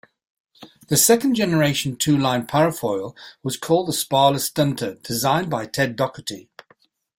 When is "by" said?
5.51-5.67